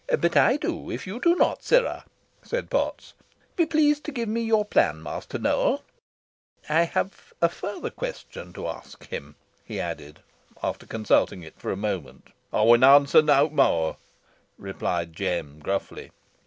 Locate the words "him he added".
9.09-10.21